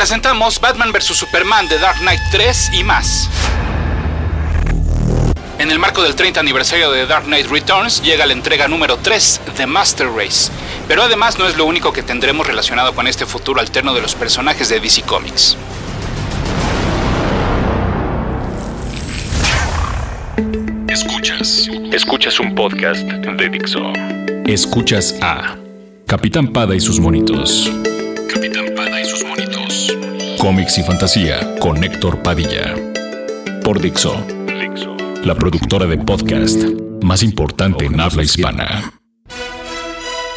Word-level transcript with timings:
presentamos 0.00 0.58
Batman 0.58 0.92
vs. 0.92 1.14
Superman 1.14 1.68
de 1.68 1.78
Dark 1.78 1.98
Knight 1.98 2.22
3 2.32 2.70
y 2.72 2.84
más. 2.84 3.28
En 5.58 5.70
el 5.70 5.78
marco 5.78 6.02
del 6.02 6.14
30 6.14 6.40
aniversario 6.40 6.90
de 6.90 7.04
Dark 7.04 7.26
Knight 7.26 7.48
Returns 7.48 8.00
llega 8.00 8.24
la 8.24 8.32
entrega 8.32 8.66
número 8.66 8.96
3 8.96 9.42
de 9.58 9.66
Master 9.66 10.08
Race, 10.08 10.50
pero 10.88 11.02
además 11.02 11.38
no 11.38 11.46
es 11.46 11.58
lo 11.58 11.66
único 11.66 11.92
que 11.92 12.02
tendremos 12.02 12.46
relacionado 12.46 12.94
con 12.94 13.06
este 13.08 13.26
futuro 13.26 13.60
alterno 13.60 13.92
de 13.92 14.00
los 14.00 14.14
personajes 14.14 14.70
de 14.70 14.80
DC 14.80 15.02
Comics. 15.02 15.58
Escuchas. 20.88 21.68
Escuchas 21.92 22.40
un 22.40 22.54
podcast 22.54 23.02
de 23.02 23.48
Dixo. 23.50 23.92
Escuchas 24.46 25.14
a 25.20 25.56
Capitán 26.06 26.54
Pada 26.54 26.74
y 26.74 26.80
sus 26.80 26.98
monitos. 26.98 27.70
Capitán 28.32 28.64
Pada 28.74 28.98
y 28.98 29.04
sus 29.04 29.22
monitos. 29.26 29.59
Cómics 30.40 30.78
y 30.78 30.82
fantasía 30.82 31.54
con 31.60 31.84
Héctor 31.84 32.22
Padilla. 32.22 32.74
Por 33.62 33.78
Dixo. 33.78 34.24
Dixo. 34.46 34.96
La 35.22 35.34
productora 35.34 35.84
de 35.84 35.98
podcast 35.98 36.62
más 37.02 37.22
importante 37.22 37.84
en 37.84 38.00
habla 38.00 38.22
hispana. 38.22 38.90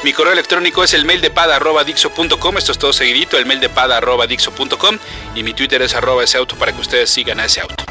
Mi 0.04 0.12
correo 0.12 0.34
electrónico 0.34 0.84
es 0.84 0.94
el 0.94 1.06
mail 1.06 1.22
de 1.22 1.32
pada.dixo.com. 1.32 2.58
Esto 2.58 2.74
es 2.74 2.78
todo 2.78 2.92
seguidito, 2.92 3.38
el 3.38 3.46
mail 3.46 3.62
de 3.62 3.70
pada.dixo.com. 3.70 4.98
Y 5.36 5.44
mi 5.44 5.54
Twitter 5.54 5.82
es 5.82 5.96
arroba 5.96 6.26
ese 6.26 6.38
auto 6.38 6.58
para 6.58 6.74
que 6.74 6.82
ustedes 6.82 7.10
sigan 7.10 7.40
a 7.40 7.46
ese 7.46 7.62
auto. 7.62 7.86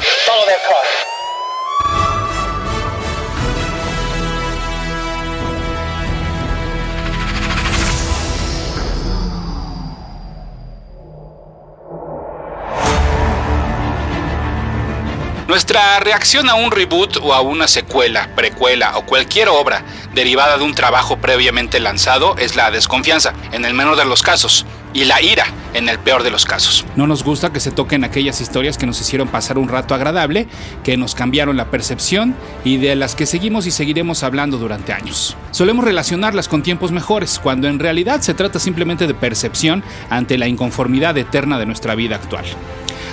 Nuestra 15.53 15.99
reacción 15.99 16.49
a 16.49 16.55
un 16.55 16.71
reboot 16.71 17.17
o 17.17 17.31
a 17.31 17.41
una 17.41 17.67
secuela, 17.67 18.27
precuela 18.35 18.97
o 18.97 19.05
cualquier 19.05 19.49
obra 19.49 19.85
derivada 20.15 20.57
de 20.57 20.63
un 20.63 20.73
trabajo 20.73 21.17
previamente 21.17 21.79
lanzado 21.79 22.35
es 22.39 22.55
la 22.55 22.71
desconfianza, 22.71 23.33
en 23.51 23.63
el 23.63 23.75
menor 23.75 23.95
de 23.95 24.03
los 24.03 24.23
casos, 24.23 24.65
y 24.95 25.05
la 25.05 25.21
ira, 25.21 25.45
en 25.75 25.89
el 25.89 25.99
peor 25.99 26.23
de 26.23 26.31
los 26.31 26.45
casos. 26.45 26.87
No 26.95 27.05
nos 27.05 27.23
gusta 27.23 27.53
que 27.53 27.59
se 27.59 27.69
toquen 27.69 28.03
aquellas 28.03 28.41
historias 28.41 28.79
que 28.79 28.87
nos 28.87 28.99
hicieron 28.99 29.27
pasar 29.27 29.59
un 29.59 29.69
rato 29.69 29.93
agradable, 29.93 30.47
que 30.83 30.97
nos 30.97 31.13
cambiaron 31.13 31.55
la 31.55 31.69
percepción 31.69 32.35
y 32.63 32.77
de 32.77 32.95
las 32.95 33.13
que 33.13 33.27
seguimos 33.27 33.67
y 33.67 33.71
seguiremos 33.71 34.23
hablando 34.23 34.57
durante 34.57 34.91
años. 34.91 35.37
Solemos 35.51 35.85
relacionarlas 35.85 36.47
con 36.47 36.63
tiempos 36.63 36.91
mejores, 36.91 37.37
cuando 37.37 37.67
en 37.67 37.77
realidad 37.77 38.21
se 38.21 38.33
trata 38.33 38.57
simplemente 38.57 39.05
de 39.05 39.13
percepción 39.13 39.83
ante 40.09 40.39
la 40.39 40.47
inconformidad 40.47 41.15
eterna 41.15 41.59
de 41.59 41.67
nuestra 41.67 41.93
vida 41.93 42.15
actual. 42.15 42.45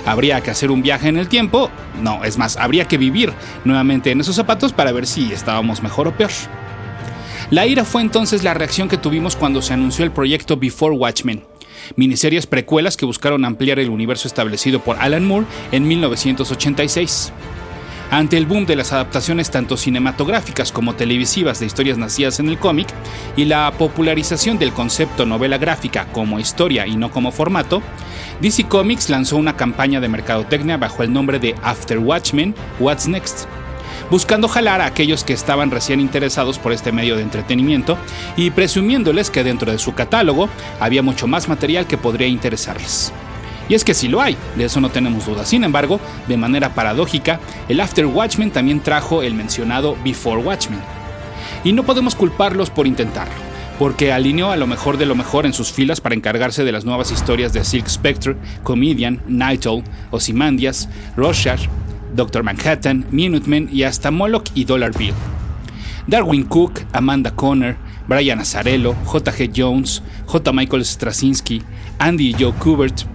¿Habría 0.05 0.41
que 0.41 0.51
hacer 0.51 0.71
un 0.71 0.81
viaje 0.81 1.09
en 1.09 1.17
el 1.17 1.27
tiempo? 1.27 1.69
No, 2.01 2.23
es 2.23 2.37
más, 2.37 2.57
habría 2.57 2.85
que 2.85 2.97
vivir 2.97 3.33
nuevamente 3.65 4.11
en 4.11 4.21
esos 4.21 4.35
zapatos 4.35 4.73
para 4.73 4.91
ver 4.91 5.05
si 5.05 5.31
estábamos 5.31 5.83
mejor 5.83 6.07
o 6.07 6.11
peor. 6.17 6.31
La 7.49 7.67
ira 7.67 7.83
fue 7.85 8.01
entonces 8.01 8.43
la 8.43 8.53
reacción 8.53 8.87
que 8.87 8.97
tuvimos 8.97 9.35
cuando 9.35 9.61
se 9.61 9.73
anunció 9.73 10.05
el 10.05 10.11
proyecto 10.11 10.57
Before 10.57 10.95
Watchmen, 10.95 11.43
miniseries 11.95 12.47
precuelas 12.47 12.97
que 12.97 13.05
buscaron 13.05 13.45
ampliar 13.45 13.79
el 13.79 13.89
universo 13.89 14.27
establecido 14.27 14.79
por 14.81 14.97
Alan 14.99 15.25
Moore 15.25 15.45
en 15.71 15.87
1986. 15.87 17.33
Ante 18.11 18.35
el 18.35 18.45
boom 18.45 18.65
de 18.65 18.75
las 18.75 18.91
adaptaciones 18.91 19.51
tanto 19.51 19.77
cinematográficas 19.77 20.73
como 20.73 20.95
televisivas 20.95 21.61
de 21.61 21.65
historias 21.65 21.97
nacidas 21.97 22.41
en 22.41 22.49
el 22.49 22.59
cómic 22.59 22.89
y 23.37 23.45
la 23.45 23.71
popularización 23.71 24.59
del 24.59 24.73
concepto 24.73 25.25
novela 25.25 25.57
gráfica 25.57 26.07
como 26.11 26.37
historia 26.37 26.85
y 26.85 26.97
no 26.97 27.09
como 27.09 27.31
formato, 27.31 27.81
DC 28.41 28.65
Comics 28.67 29.09
lanzó 29.09 29.37
una 29.37 29.55
campaña 29.55 30.01
de 30.01 30.09
mercadotecnia 30.09 30.75
bajo 30.75 31.03
el 31.03 31.13
nombre 31.13 31.39
de 31.39 31.55
After 31.63 31.99
Watchmen, 31.99 32.53
What's 32.81 33.07
Next, 33.07 33.45
buscando 34.09 34.49
jalar 34.49 34.81
a 34.81 34.87
aquellos 34.87 35.23
que 35.23 35.31
estaban 35.31 35.71
recién 35.71 36.01
interesados 36.01 36.59
por 36.59 36.73
este 36.73 36.91
medio 36.91 37.15
de 37.15 37.21
entretenimiento 37.21 37.97
y 38.35 38.49
presumiéndoles 38.49 39.29
que 39.31 39.45
dentro 39.45 39.71
de 39.71 39.79
su 39.79 39.93
catálogo 39.93 40.49
había 40.81 41.01
mucho 41.01 41.27
más 41.27 41.47
material 41.47 41.87
que 41.87 41.97
podría 41.97 42.27
interesarles. 42.27 43.13
Y 43.71 43.73
es 43.73 43.85
que 43.85 43.93
sí 43.93 44.09
lo 44.09 44.19
hay, 44.19 44.35
de 44.57 44.65
eso 44.65 44.81
no 44.81 44.89
tenemos 44.89 45.25
duda. 45.25 45.45
Sin 45.45 45.63
embargo, 45.63 46.01
de 46.27 46.35
manera 46.35 46.73
paradójica, 46.75 47.39
el 47.69 47.79
After 47.79 48.05
Watchmen 48.05 48.51
también 48.51 48.81
trajo 48.81 49.23
el 49.23 49.33
mencionado 49.33 49.95
Before 50.03 50.41
Watchmen. 50.41 50.81
Y 51.63 51.71
no 51.71 51.83
podemos 51.83 52.13
culparlos 52.13 52.69
por 52.69 52.85
intentarlo 52.85 53.33
porque 53.79 54.11
alineó 54.11 54.51
a 54.51 54.57
lo 54.57 54.67
mejor 54.67 54.97
de 54.97 55.05
lo 55.05 55.15
mejor 55.15 55.45
en 55.45 55.53
sus 55.53 55.71
filas 55.71 56.01
para 56.01 56.15
encargarse 56.15 56.65
de 56.65 56.73
las 56.73 56.83
nuevas 56.83 57.11
historias 57.11 57.53
de 57.53 57.63
Silk 57.63 57.87
Spectre, 57.87 58.35
Comedian, 58.61 59.21
Night 59.25 59.65
Owl, 59.65 59.85
Ozymandias, 60.11 60.89
Rorschach, 61.15 61.69
Doctor 62.13 62.43
Manhattan, 62.43 63.05
Minutemen 63.09 63.69
y 63.71 63.83
hasta 63.83 64.11
Moloch 64.11 64.49
y 64.53 64.65
Dollar 64.65 64.91
Bill. 64.97 65.13
Darwin 66.07 66.43
Cook, 66.43 66.81
Amanda 66.91 67.31
Conner, 67.31 67.77
Brian 68.05 68.39
Azarello, 68.39 68.95
J.G. 69.05 69.51
Jones, 69.55 70.03
J. 70.25 70.51
Michael 70.51 70.83
Straczynski, 70.83 71.61
Andy 71.99 72.31
y 72.31 72.35
Joe 72.37 72.51
Kubert, 72.51 73.05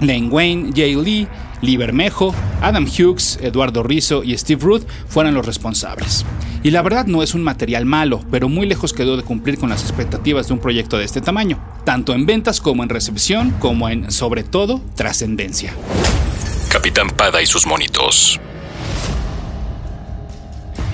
Lane 0.00 0.28
Wayne, 0.28 0.72
Jay 0.74 0.94
Lee, 0.94 1.28
Lee 1.60 1.76
Bermejo, 1.76 2.34
Adam 2.60 2.86
Hughes, 2.86 3.38
Eduardo 3.42 3.82
Rizzo 3.82 4.22
y 4.24 4.36
Steve 4.36 4.62
Ruth 4.62 4.82
fueron 5.08 5.34
los 5.34 5.46
responsables. 5.46 6.24
Y 6.62 6.70
la 6.70 6.82
verdad 6.82 7.06
no 7.06 7.22
es 7.22 7.34
un 7.34 7.42
material 7.42 7.86
malo, 7.86 8.22
pero 8.30 8.48
muy 8.48 8.66
lejos 8.66 8.92
quedó 8.92 9.16
de 9.16 9.22
cumplir 9.22 9.58
con 9.58 9.70
las 9.70 9.82
expectativas 9.82 10.48
de 10.48 10.54
un 10.54 10.60
proyecto 10.60 10.98
de 10.98 11.04
este 11.04 11.20
tamaño, 11.20 11.58
tanto 11.84 12.12
en 12.12 12.26
ventas 12.26 12.60
como 12.60 12.82
en 12.82 12.88
recepción, 12.88 13.50
como 13.58 13.88
en, 13.88 14.10
sobre 14.10 14.42
todo, 14.42 14.82
trascendencia. 14.94 15.74
Capitán 16.68 17.08
Pada 17.10 17.42
y 17.42 17.46
sus 17.46 17.66
monitos. 17.66 18.40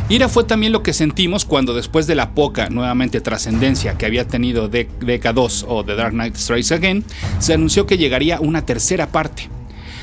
Ira 0.09 0.29
fue 0.29 0.45
también 0.45 0.73
lo 0.73 0.85
que 0.85 0.93
sentimos 0.93 1.45
cuando 1.45 1.75
después 1.75 2.07
de 2.07 2.15
la 2.15 2.31
poca, 2.31 2.69
nuevamente 2.69 3.21
trascendencia 3.21 3.99
que 3.99 4.07
había 4.07 4.25
tenido 4.25 4.69
de 4.69 4.89
Deca 5.01 5.33
2 5.33 5.67
o 5.69 5.85
The 5.85 5.97
Dark 5.97 6.13
Knight 6.13 6.37
Strikes 6.37 6.73
Again, 6.73 7.05
se 7.41 7.55
anunció 7.55 7.87
que 7.87 7.99
llegaría 7.99 8.39
una 8.39 8.65
tercera 8.65 9.09
parte. 9.09 9.49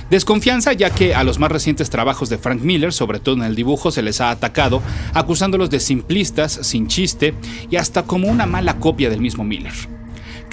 Desconfianza 0.09 0.74
ya 0.74 0.90
que 0.90 1.16
a 1.16 1.24
los 1.24 1.40
más 1.40 1.53
recientes 1.53 1.90
trabajos 1.90 2.28
de 2.28 2.38
Frank 2.38 2.62
Miller, 2.62 2.91
sobre 2.91 3.22
todo 3.22 3.36
en 3.36 3.44
el 3.44 3.56
dibujo, 3.56 3.91
se 3.91 4.02
les 4.02 4.19
ha 4.19 4.30
atacado, 4.30 4.81
acusándolos 5.14 5.69
de 5.69 5.80
simplistas, 5.80 6.52
sin 6.52 6.88
chiste 6.88 7.34
y 7.72 7.78
hasta 7.78 8.03
como 8.03 8.28
una 8.28 8.46
mala 8.46 8.80
copia 8.80 9.09
del 9.09 9.22
mismo 9.22 9.46
Miller. 9.46 9.92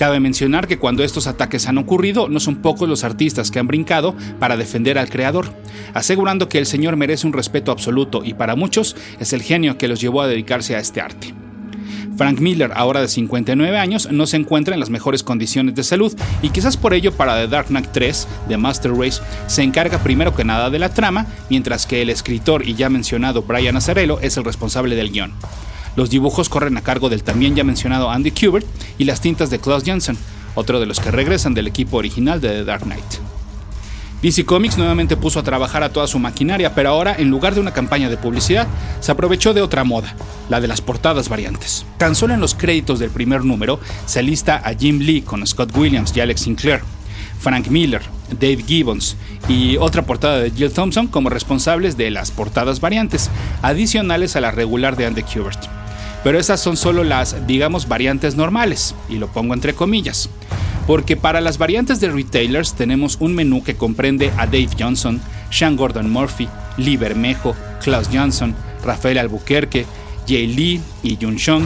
Cabe 0.00 0.18
mencionar 0.18 0.66
que 0.66 0.78
cuando 0.78 1.04
estos 1.04 1.26
ataques 1.26 1.66
han 1.66 1.76
ocurrido, 1.76 2.26
no 2.30 2.40
son 2.40 2.56
pocos 2.56 2.88
los 2.88 3.04
artistas 3.04 3.50
que 3.50 3.58
han 3.58 3.66
brincado 3.66 4.16
para 4.38 4.56
defender 4.56 4.96
al 4.96 5.10
creador, 5.10 5.52
asegurando 5.92 6.48
que 6.48 6.56
el 6.56 6.64
señor 6.64 6.96
merece 6.96 7.26
un 7.26 7.34
respeto 7.34 7.70
absoluto 7.70 8.22
y 8.24 8.32
para 8.32 8.56
muchos 8.56 8.96
es 9.18 9.34
el 9.34 9.42
genio 9.42 9.76
que 9.76 9.88
los 9.88 10.00
llevó 10.00 10.22
a 10.22 10.26
dedicarse 10.26 10.74
a 10.74 10.78
este 10.78 11.02
arte. 11.02 11.34
Frank 12.16 12.40
Miller, 12.40 12.72
ahora 12.74 13.02
de 13.02 13.08
59 13.08 13.76
años, 13.76 14.10
no 14.10 14.26
se 14.26 14.38
encuentra 14.38 14.72
en 14.72 14.80
las 14.80 14.88
mejores 14.88 15.22
condiciones 15.22 15.74
de 15.74 15.84
salud 15.84 16.16
y 16.40 16.48
quizás 16.48 16.78
por 16.78 16.94
ello 16.94 17.12
para 17.12 17.34
The 17.34 17.48
Dark 17.48 17.66
Knight 17.66 17.88
3, 17.92 18.26
The 18.48 18.56
Master 18.56 18.94
Race, 18.94 19.20
se 19.48 19.62
encarga 19.62 19.98
primero 19.98 20.34
que 20.34 20.46
nada 20.46 20.70
de 20.70 20.78
la 20.78 20.94
trama, 20.94 21.26
mientras 21.50 21.84
que 21.84 22.00
el 22.00 22.08
escritor 22.08 22.66
y 22.66 22.72
ya 22.72 22.88
mencionado 22.88 23.42
Brian 23.42 23.76
Azzarello 23.76 24.18
es 24.20 24.38
el 24.38 24.44
responsable 24.44 24.96
del 24.96 25.12
guion. 25.12 25.34
Los 25.96 26.10
dibujos 26.10 26.48
corren 26.48 26.76
a 26.76 26.82
cargo 26.82 27.08
del 27.08 27.22
también 27.22 27.54
ya 27.54 27.64
mencionado 27.64 28.10
Andy 28.10 28.30
Kubert 28.30 28.66
y 28.98 29.04
las 29.04 29.20
tintas 29.20 29.50
de 29.50 29.58
Klaus 29.58 29.84
Janssen, 29.84 30.16
otro 30.54 30.80
de 30.80 30.86
los 30.86 31.00
que 31.00 31.10
regresan 31.10 31.54
del 31.54 31.66
equipo 31.66 31.96
original 31.96 32.40
de 32.40 32.48
The 32.48 32.64
Dark 32.64 32.82
Knight. 32.82 33.30
DC 34.22 34.44
Comics 34.44 34.76
nuevamente 34.76 35.16
puso 35.16 35.40
a 35.40 35.42
trabajar 35.42 35.82
a 35.82 35.92
toda 35.92 36.06
su 36.06 36.18
maquinaria, 36.18 36.74
pero 36.74 36.90
ahora, 36.90 37.14
en 37.16 37.30
lugar 37.30 37.54
de 37.54 37.60
una 37.60 37.72
campaña 37.72 38.10
de 38.10 38.18
publicidad, 38.18 38.66
se 39.00 39.10
aprovechó 39.12 39.54
de 39.54 39.62
otra 39.62 39.82
moda, 39.82 40.14
la 40.50 40.60
de 40.60 40.68
las 40.68 40.82
portadas 40.82 41.30
variantes. 41.30 41.86
Tan 41.96 42.14
solo 42.14 42.34
en 42.34 42.40
los 42.40 42.54
créditos 42.54 42.98
del 42.98 43.10
primer 43.10 43.44
número 43.44 43.80
se 44.04 44.22
lista 44.22 44.60
a 44.62 44.74
Jim 44.74 44.98
Lee 44.98 45.22
con 45.22 45.46
Scott 45.46 45.74
Williams 45.74 46.14
y 46.14 46.20
Alex 46.20 46.42
Sinclair, 46.42 46.82
Frank 47.38 47.68
Miller, 47.68 48.02
Dave 48.38 48.62
Gibbons 48.66 49.16
y 49.48 49.78
otra 49.78 50.02
portada 50.02 50.40
de 50.40 50.50
Jill 50.50 50.72
Thompson 50.72 51.06
como 51.06 51.30
responsables 51.30 51.96
de 51.96 52.10
las 52.10 52.30
portadas 52.30 52.80
variantes, 52.80 53.30
adicionales 53.62 54.36
a 54.36 54.42
la 54.42 54.50
regular 54.50 54.96
de 54.96 55.06
Andy 55.06 55.22
Kubert. 55.22 55.79
Pero 56.22 56.38
esas 56.38 56.60
son 56.60 56.76
solo 56.76 57.04
las, 57.04 57.46
digamos, 57.46 57.88
variantes 57.88 58.36
normales, 58.36 58.94
y 59.08 59.16
lo 59.16 59.28
pongo 59.28 59.54
entre 59.54 59.74
comillas. 59.74 60.28
Porque 60.86 61.16
para 61.16 61.40
las 61.40 61.58
variantes 61.58 62.00
de 62.00 62.10
retailers 62.10 62.74
tenemos 62.74 63.16
un 63.20 63.34
menú 63.34 63.62
que 63.62 63.76
comprende 63.76 64.32
a 64.36 64.46
Dave 64.46 64.70
Johnson, 64.78 65.20
Sean 65.50 65.76
Gordon 65.76 66.10
Murphy, 66.10 66.48
Lee 66.76 66.96
Bermejo, 66.96 67.54
Klaus 67.82 68.08
Johnson, 68.12 68.54
Rafael 68.84 69.18
Albuquerque, 69.18 69.86
Jay 70.26 70.46
Lee 70.46 70.80
y 71.02 71.16
Jun 71.20 71.36
Shong, 71.36 71.64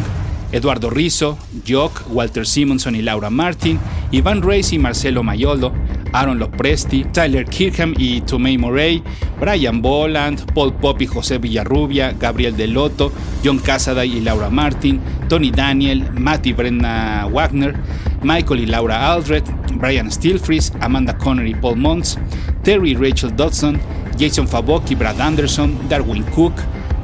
Eduardo 0.55 0.89
Rizzo, 0.89 1.37
Jock, 1.67 2.05
Walter 2.11 2.47
Simonson 2.47 2.95
y 2.95 3.03
Laura 3.03 3.29
Martin, 3.29 3.81
Ivan 4.13 4.41
Reis 4.41 4.73
y 4.73 4.79
Marcelo 4.79 5.25
Mayolo, 5.25 5.73
Aaron 6.13 6.39
Lopresti, 6.39 7.07
Tyler 7.13 7.45
Kirkham 7.45 7.93
y 7.99 8.21
Tomei 8.21 8.57
Morey, 8.57 9.03
Brian 9.41 9.83
Boland, 9.83 10.53
Paul 10.55 10.75
Pop 10.75 11.03
y 11.03 11.07
José 11.07 11.39
Villarrubia, 11.39 12.13
Gabriel 12.13 12.57
Delotto, 12.57 13.11
John 13.45 13.59
Casaday 13.59 14.19
y 14.19 14.21
Laura 14.21 14.49
Martin, 14.49 15.01
Tony 15.29 15.51
Daniel, 15.51 16.09
Matt 16.13 16.47
y 16.47 16.53
Brenna 16.53 17.27
Wagner, 17.27 17.75
Michael 18.23 18.61
y 18.61 18.67
Laura 18.67 19.13
Aldred, 19.13 19.43
Brian 19.75 20.09
Stilfries, 20.09 20.73
Amanda 20.81 21.19
Conner 21.19 21.49
y 21.49 21.55
Paul 21.57 21.79
Montz, 21.79 22.17
Terry 22.63 22.93
y 22.93 22.95
Rachel 22.95 23.35
Dodson, 23.35 23.81
Jason 24.17 24.47
Fabok 24.47 24.89
y 24.93 24.95
Brad 24.95 25.21
Anderson, 25.21 25.77
Darwin 25.89 26.23
Cook, 26.23 26.55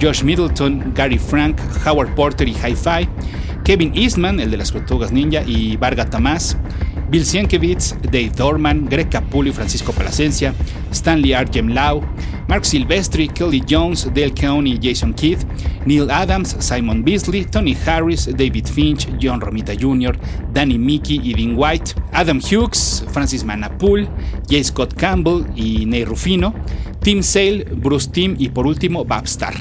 Josh 0.01 0.23
Middleton, 0.23 0.93
Gary 0.95 1.19
Frank, 1.19 1.59
Howard 1.85 2.15
Porter 2.15 2.49
y 2.49 2.55
Hi-Fi, 2.55 3.09
Kevin 3.71 3.93
Eastman, 3.95 4.41
el 4.41 4.51
de 4.51 4.57
las 4.57 4.73
Tortugas 4.73 5.13
Ninja, 5.13 5.45
y 5.47 5.77
Varga 5.77 6.11
Tamás, 6.11 6.57
Bill 7.09 7.25
Sienkiewicz, 7.25 7.95
Dave 8.03 8.33
Dorman, 8.37 8.87
Greg 8.87 9.09
Capullo 9.09 9.51
y 9.51 9.53
Francisco 9.53 9.93
Plasencia, 9.93 10.53
Stanley 10.91 11.35
Arjem 11.35 11.69
Lau, 11.69 12.03
Mark 12.49 12.65
Silvestri, 12.67 13.29
Kelly 13.29 13.63
Jones, 13.71 14.11
Dale 14.13 14.35
Cohn 14.35 14.67
y 14.67 14.77
Jason 14.83 15.15
Kidd, 15.15 15.39
Neil 15.87 16.11
Adams, 16.11 16.57
Simon 16.59 17.05
Beasley, 17.05 17.45
Tony 17.45 17.77
Harris, 17.87 18.29
David 18.37 18.67
Finch, 18.67 19.07
John 19.23 19.41
Romita 19.41 19.73
Jr., 19.81 20.19
Danny 20.53 20.77
Mickey 20.77 21.21
y 21.23 21.33
Dean 21.33 21.55
White, 21.57 21.93
Adam 22.11 22.41
Hughes, 22.41 23.05
Francis 23.13 23.45
Manapool, 23.45 24.09
J. 24.51 24.65
Scott 24.65 24.95
Campbell 24.95 25.45
y 25.55 25.87
Ney 25.87 26.05
Rufino, 26.05 26.57
Tim 27.05 27.23
Sale, 27.23 27.69
Bruce 27.77 28.11
Tim 28.11 28.35
y 28.37 28.49
por 28.49 28.67
último 28.67 29.05
Babstar. 29.05 29.55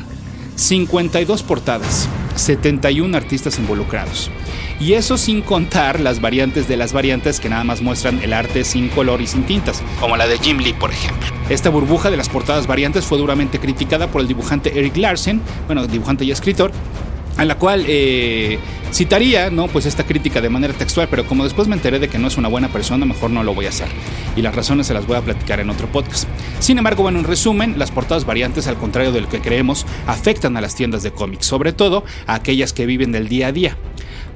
52 0.56 1.44
portadas, 1.44 2.10
71 2.36 3.16
artistas 3.16 3.60
involucrados. 3.60 4.32
Y 4.80 4.94
eso 4.94 5.18
sin 5.18 5.42
contar 5.42 6.00
las 6.00 6.22
variantes 6.22 6.68
de 6.68 6.78
las 6.78 6.94
variantes 6.94 7.40
que 7.40 7.50
nada 7.50 7.64
más 7.64 7.82
muestran 7.82 8.22
el 8.24 8.34
arte 8.34 8.64
sin 8.64 8.90
color 8.90 9.22
y 9.22 9.28
sin 9.28 9.44
tintas, 9.44 9.84
como 10.00 10.16
la 10.16 10.28
de 10.28 10.38
Jim 10.40 10.58
Lee, 10.58 10.74
por 10.74 10.92
ejemplo. 10.92 11.28
Esta 11.50 11.70
burbuja 11.70 12.10
de 12.10 12.18
las 12.18 12.30
portadas 12.30 12.68
variantes 12.68 13.06
fue 13.06 13.18
duramente 13.18 13.60
criticada 13.60 14.08
por 14.08 14.22
el 14.22 14.28
dibujante 14.28 14.78
Eric 14.80 14.96
Larsen, 14.98 15.42
bueno, 15.68 15.86
dibujante 15.88 16.24
y 16.24 16.32
escritor, 16.32 16.72
a 17.38 17.46
la 17.46 17.56
cual 17.56 17.86
eh, 17.88 18.60
citaría, 18.92 19.50
¿no? 19.50 19.68
Pues 19.68 19.86
esta 19.86 20.06
crítica 20.06 20.42
de 20.42 20.50
manera 20.50 20.74
textual, 20.74 21.08
pero 21.10 21.26
como 21.26 21.44
después 21.44 21.68
me 21.68 21.76
enteré 21.76 22.00
de 22.00 22.08
que 22.08 22.18
no 22.18 22.28
es 22.28 22.38
una 22.38 22.48
buena 22.48 22.70
persona, 22.70 23.06
mejor 23.06 23.32
no 23.32 23.44
lo 23.44 23.54
voy 23.54 23.66
a 23.66 23.70
hacer. 23.70 23.88
Y 24.36 24.42
las 24.42 24.56
razones 24.56 24.88
se 24.88 24.94
las 24.94 25.06
voy 25.06 25.18
a 25.18 25.22
platicar 25.22 25.60
en 25.60 25.70
otro 25.70 25.88
podcast. 25.92 26.28
Sin 26.60 26.78
embargo, 26.78 27.04
bueno, 27.04 27.20
en 27.20 27.26
resumen, 27.26 27.78
las 27.78 27.92
portadas 27.92 28.26
variantes, 28.26 28.68
al 28.68 28.78
contrario 28.78 29.12
de 29.12 29.22
lo 29.22 29.30
que 29.30 29.42
creemos, 29.42 29.86
afectan 30.08 30.58
a 30.58 30.62
las 30.62 30.76
tiendas 30.76 31.04
de 31.04 31.12
cómics, 31.12 31.46
sobre 31.46 31.74
todo 31.74 32.04
a 32.28 32.36
aquellas 32.36 32.74
que 32.74 32.86
viven 32.86 33.12
del 33.12 33.28
día 33.28 33.48
a 33.48 33.52
día. 33.52 33.78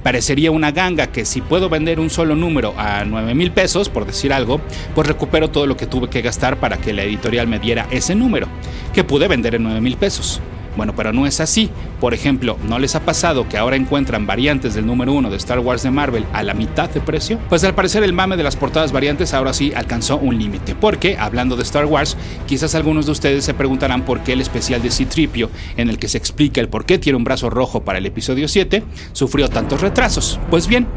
Parecería 0.03 0.51
una 0.51 0.71
ganga 0.71 1.07
que 1.07 1.23
si 1.23 1.39
puedo 1.39 1.69
vender 1.69 2.00
un 2.00 2.09
solo 2.09 2.35
número 2.35 2.73
a 2.77 3.05
9 3.05 3.33
mil 3.35 3.51
pesos, 3.51 3.88
por 3.88 4.05
decir 4.05 4.33
algo, 4.33 4.59
pues 4.94 5.07
recupero 5.07 5.50
todo 5.50 5.65
lo 5.65 5.77
que 5.77 5.88
tuve 5.88 6.09
que 6.09 6.21
gastar 6.21 6.59
para 6.59 6.77
que 6.77 6.91
la 6.91 7.03
editorial 7.03 7.47
me 7.47 7.57
diera 7.57 7.88
ese 7.89 8.13
número, 8.13 8.47
que 8.94 9.05
pude 9.05 9.29
vender 9.29 9.55
en 9.55 9.63
9 9.63 9.79
mil 9.79 9.95
pesos. 9.95 10.41
Bueno, 10.75 10.93
pero 10.95 11.13
no 11.13 11.25
es 11.25 11.39
así. 11.39 11.69
Por 11.99 12.13
ejemplo, 12.13 12.57
¿no 12.67 12.79
les 12.79 12.95
ha 12.95 13.05
pasado 13.05 13.47
que 13.47 13.57
ahora 13.57 13.75
encuentran 13.75 14.25
variantes 14.25 14.73
del 14.73 14.85
número 14.85 15.13
1 15.13 15.29
de 15.29 15.37
Star 15.37 15.59
Wars 15.59 15.83
de 15.83 15.91
Marvel 15.91 16.25
a 16.33 16.43
la 16.43 16.53
mitad 16.53 16.89
de 16.89 17.01
precio? 17.01 17.39
Pues 17.49 17.63
al 17.63 17.75
parecer 17.75 18.03
el 18.03 18.13
mame 18.13 18.37
de 18.37 18.43
las 18.43 18.55
portadas 18.55 18.91
variantes 18.91 19.33
ahora 19.33 19.53
sí 19.53 19.71
alcanzó 19.75 20.17
un 20.17 20.37
límite. 20.37 20.75
Porque, 20.75 21.17
hablando 21.17 21.55
de 21.55 21.63
Star 21.63 21.85
Wars, 21.85 22.17
quizás 22.47 22.75
algunos 22.75 23.05
de 23.05 23.11
ustedes 23.11 23.43
se 23.45 23.53
preguntarán 23.53 24.03
por 24.03 24.21
qué 24.21 24.33
el 24.33 24.41
especial 24.41 24.81
de 24.81 24.91
Citripio, 24.91 25.49
en 25.77 25.89
el 25.89 25.97
que 25.97 26.07
se 26.07 26.17
explica 26.17 26.61
el 26.61 26.69
por 26.69 26.85
qué 26.85 26.97
tiene 26.97 27.17
un 27.17 27.23
brazo 27.23 27.49
rojo 27.49 27.83
para 27.83 27.99
el 27.99 28.05
episodio 28.05 28.47
7, 28.47 28.83
sufrió 29.13 29.47
tantos 29.47 29.81
retrasos. 29.81 30.39
Pues 30.49 30.67
bien, 30.67 30.87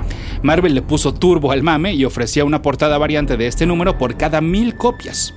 Marvel 0.43 0.75
le 0.75 0.83
puso 0.83 1.15
turbo 1.15 1.53
al 1.53 1.63
mame 1.63 1.95
y 1.95 2.05
ofrecía 2.05 2.45
una 2.45 2.63
portada 2.63 2.99
variante 2.99 3.37
de 3.37 3.47
este 3.47 3.67
número 3.67 3.99
por 3.99 4.17
cada 4.17 4.41
mil 4.41 4.77
copias. 4.77 5.35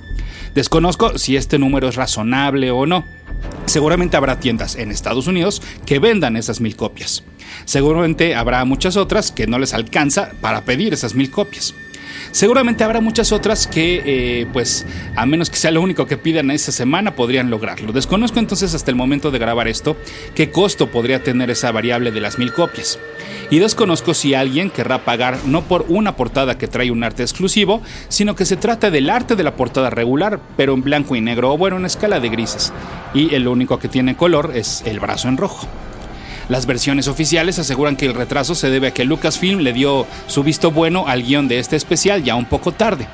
Desconozco 0.54 1.16
si 1.16 1.36
este 1.36 1.58
número 1.58 1.88
es 1.88 1.96
razonable 1.96 2.70
o 2.70 2.86
no. 2.86 3.04
Seguramente 3.66 4.16
habrá 4.16 4.40
tiendas 4.40 4.76
en 4.76 4.90
Estados 4.90 5.26
Unidos 5.26 5.62
que 5.86 5.98
vendan 5.98 6.36
esas 6.36 6.60
mil 6.60 6.76
copias. 6.76 7.22
Seguramente 7.64 8.34
habrá 8.34 8.64
muchas 8.64 8.96
otras 8.96 9.32
que 9.32 9.46
no 9.46 9.58
les 9.58 9.74
alcanza 9.74 10.32
para 10.40 10.64
pedir 10.64 10.92
esas 10.92 11.14
mil 11.14 11.30
copias. 11.30 11.74
Seguramente 12.32 12.84
habrá 12.84 13.00
muchas 13.00 13.32
otras 13.32 13.66
que, 13.66 14.02
eh, 14.04 14.46
pues, 14.52 14.86
a 15.16 15.26
menos 15.26 15.50
que 15.50 15.56
sea 15.56 15.70
lo 15.70 15.82
único 15.82 16.06
que 16.06 16.16
pidan 16.16 16.50
esa 16.50 16.70
semana, 16.72 17.16
podrían 17.16 17.50
lograrlo. 17.50 17.92
Desconozco 17.92 18.38
entonces 18.38 18.74
hasta 18.74 18.90
el 18.90 18.96
momento 18.96 19.30
de 19.30 19.38
grabar 19.38 19.66
esto 19.66 19.96
qué 20.34 20.50
costo 20.50 20.90
podría 20.90 21.22
tener 21.22 21.50
esa 21.50 21.72
variable 21.72 22.12
de 22.12 22.20
las 22.20 22.38
mil 22.38 22.52
copias. 22.52 22.98
Y 23.50 23.58
desconozco 23.58 24.14
si 24.14 24.34
alguien 24.34 24.70
querrá 24.70 25.04
pagar 25.04 25.38
no 25.44 25.62
por 25.62 25.86
una 25.88 26.16
portada 26.16 26.56
que 26.56 26.68
trae 26.68 26.92
un 26.92 27.02
arte 27.02 27.22
exclusivo, 27.22 27.82
sino 28.08 28.36
que 28.36 28.44
se 28.44 28.56
trata 28.56 28.90
del 28.90 29.10
arte 29.10 29.34
de 29.34 29.42
la 29.42 29.56
portada 29.56 29.90
regular, 29.90 30.40
pero 30.56 30.74
en 30.74 30.82
blanco 30.82 31.16
y 31.16 31.20
negro 31.20 31.52
o 31.52 31.58
bueno, 31.58 31.78
en 31.78 31.84
escala 31.84 32.20
de 32.20 32.28
grises. 32.28 32.72
Y 33.12 33.34
el 33.34 33.48
único 33.48 33.80
que 33.80 33.88
tiene 33.88 34.16
color 34.16 34.52
es 34.54 34.82
el 34.86 35.00
brazo 35.00 35.28
en 35.28 35.36
rojo. 35.36 35.66
Las 36.50 36.66
versiones 36.66 37.06
oficiales 37.06 37.60
aseguran 37.60 37.94
que 37.94 38.06
el 38.06 38.14
retraso 38.14 38.56
se 38.56 38.70
debe 38.70 38.88
a 38.88 38.90
que 38.90 39.04
Lucasfilm 39.04 39.60
le 39.60 39.72
dio 39.72 40.04
su 40.26 40.42
visto 40.42 40.72
bueno 40.72 41.06
al 41.06 41.22
guion 41.22 41.46
de 41.46 41.60
este 41.60 41.76
especial 41.76 42.24
ya 42.24 42.34
un 42.34 42.44
poco 42.44 42.72
tarde. 42.72 43.06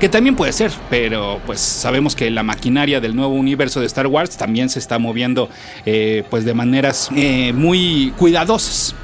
Que 0.00 0.08
también 0.08 0.36
puede 0.36 0.54
ser, 0.54 0.72
pero 0.88 1.38
pues 1.44 1.60
sabemos 1.60 2.16
que 2.16 2.30
la 2.30 2.42
maquinaria 2.42 2.98
del 2.98 3.14
nuevo 3.14 3.34
universo 3.34 3.80
de 3.80 3.86
Star 3.86 4.06
Wars 4.06 4.38
también 4.38 4.70
se 4.70 4.78
está 4.78 4.98
moviendo 4.98 5.50
eh, 5.84 6.24
pues 6.30 6.46
de 6.46 6.54
maneras 6.54 7.10
eh, 7.14 7.52
muy 7.52 8.14
cuidadosas. 8.16 8.94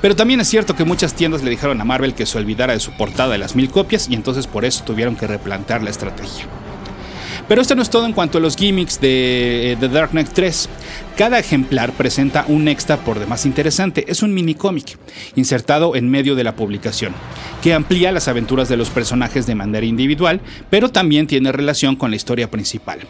Pero 0.00 0.16
también 0.16 0.40
es 0.40 0.48
cierto 0.48 0.74
que 0.74 0.84
muchas 0.84 1.14
tiendas 1.14 1.44
le 1.44 1.50
dijeron 1.50 1.80
a 1.80 1.84
Marvel 1.84 2.14
que 2.14 2.26
se 2.26 2.36
olvidara 2.38 2.72
de 2.72 2.80
su 2.80 2.90
portada 2.96 3.30
de 3.30 3.38
las 3.38 3.54
mil 3.54 3.70
copias 3.70 4.08
y 4.10 4.14
entonces 4.14 4.48
por 4.48 4.64
eso 4.64 4.82
tuvieron 4.82 5.14
que 5.14 5.28
replantear 5.28 5.80
la 5.80 5.90
estrategia. 5.90 6.48
Pero 7.48 7.60
esto 7.60 7.74
no 7.74 7.82
es 7.82 7.90
todo 7.90 8.06
en 8.06 8.12
cuanto 8.12 8.38
a 8.38 8.40
los 8.40 8.56
gimmicks 8.56 9.00
de 9.00 9.76
The 9.80 9.88
Dark 9.88 10.10
Knight 10.10 10.28
3. 10.32 10.68
Cada 11.16 11.38
ejemplar 11.38 11.92
presenta 11.92 12.44
un 12.48 12.68
extra 12.68 12.96
por 12.98 13.18
demás 13.18 13.44
interesante. 13.44 14.04
Es 14.08 14.22
un 14.22 14.32
mini 14.32 14.54
cómic 14.54 14.96
insertado 15.36 15.94
en 15.94 16.08
medio 16.08 16.34
de 16.34 16.44
la 16.44 16.56
publicación, 16.56 17.12
que 17.62 17.74
amplía 17.74 18.12
las 18.12 18.28
aventuras 18.28 18.68
de 18.68 18.76
los 18.76 18.90
personajes 18.90 19.46
de 19.46 19.54
manera 19.54 19.84
individual, 19.84 20.40
pero 20.70 20.88
también 20.88 21.26
tiene 21.26 21.52
relación 21.52 21.96
con 21.96 22.10
la 22.10 22.16
historia 22.16 22.50
principal. 22.50 23.00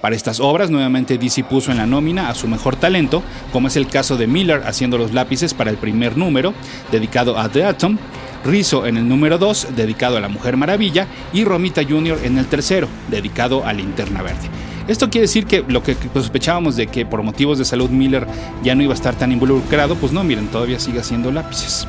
Para 0.00 0.16
estas 0.16 0.40
obras, 0.40 0.70
nuevamente 0.70 1.18
DC 1.18 1.44
puso 1.44 1.70
en 1.70 1.78
la 1.78 1.86
nómina 1.86 2.28
a 2.28 2.34
su 2.34 2.48
mejor 2.48 2.76
talento, 2.76 3.22
como 3.52 3.68
es 3.68 3.76
el 3.76 3.86
caso 3.86 4.16
de 4.16 4.26
Miller 4.26 4.62
haciendo 4.66 4.98
los 4.98 5.12
lápices 5.12 5.54
para 5.54 5.70
el 5.70 5.76
primer 5.76 6.16
número, 6.16 6.54
dedicado 6.90 7.38
a 7.38 7.48
The 7.48 7.64
Atom, 7.64 7.98
Rizzo 8.44 8.86
en 8.86 8.96
el 8.96 9.08
número 9.08 9.38
2, 9.38 9.68
dedicado 9.76 10.16
a 10.16 10.20
la 10.20 10.28
Mujer 10.28 10.56
Maravilla, 10.56 11.06
y 11.32 11.44
Romita 11.44 11.82
Jr. 11.84 12.18
en 12.24 12.38
el 12.38 12.46
tercero, 12.46 12.88
dedicado 13.10 13.64
a 13.64 13.72
Linterna 13.72 14.22
Verde. 14.22 14.48
Esto 14.88 15.10
quiere 15.10 15.26
decir 15.26 15.46
que 15.46 15.64
lo 15.66 15.82
que 15.82 15.96
sospechábamos 16.12 16.76
de 16.76 16.88
que 16.88 17.06
por 17.06 17.22
motivos 17.22 17.58
de 17.58 17.64
salud 17.64 17.90
Miller 17.90 18.26
ya 18.64 18.74
no 18.74 18.82
iba 18.82 18.92
a 18.92 18.96
estar 18.96 19.14
tan 19.14 19.30
involucrado, 19.30 19.94
pues 19.94 20.12
no, 20.12 20.24
miren, 20.24 20.48
todavía 20.48 20.80
sigue 20.80 21.00
haciendo 21.00 21.30
lápices. 21.30 21.86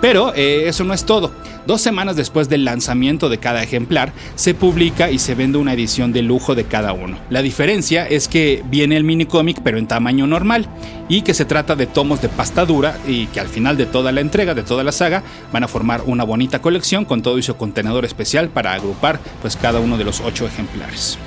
Pero 0.00 0.32
eh, 0.34 0.68
eso 0.68 0.84
no 0.84 0.94
es 0.94 1.04
todo. 1.04 1.32
Dos 1.66 1.80
semanas 1.80 2.14
después 2.14 2.48
del 2.48 2.64
lanzamiento 2.64 3.28
de 3.28 3.38
cada 3.38 3.60
ejemplar, 3.60 4.12
se 4.36 4.54
publica 4.54 5.10
y 5.10 5.18
se 5.18 5.34
vende 5.34 5.58
una 5.58 5.72
edición 5.72 6.12
de 6.12 6.22
lujo 6.22 6.54
de 6.54 6.64
cada 6.64 6.92
uno. 6.92 7.18
La 7.28 7.42
diferencia 7.42 8.06
es 8.06 8.28
que 8.28 8.62
viene 8.70 8.96
el 8.96 9.02
mini 9.02 9.26
cómic 9.26 9.58
pero 9.64 9.76
en 9.76 9.88
tamaño 9.88 10.28
normal 10.28 10.68
y 11.08 11.22
que 11.22 11.34
se 11.34 11.44
trata 11.44 11.74
de 11.74 11.86
tomos 11.86 12.22
de 12.22 12.28
pasta 12.28 12.64
dura 12.64 12.98
y 13.06 13.26
que 13.26 13.40
al 13.40 13.48
final 13.48 13.76
de 13.76 13.86
toda 13.86 14.12
la 14.12 14.20
entrega, 14.20 14.54
de 14.54 14.62
toda 14.62 14.84
la 14.84 14.92
saga, 14.92 15.24
van 15.52 15.64
a 15.64 15.68
formar 15.68 16.02
una 16.06 16.22
bonita 16.22 16.60
colección 16.60 17.04
con 17.04 17.22
todo 17.22 17.36
y 17.36 17.42
su 17.42 17.56
contenedor 17.56 18.04
especial 18.04 18.48
para 18.48 18.72
agrupar 18.72 19.18
pues 19.42 19.56
cada 19.56 19.80
uno 19.80 19.98
de 19.98 20.04
los 20.04 20.20
ocho 20.20 20.46
ejemplares. 20.46 21.18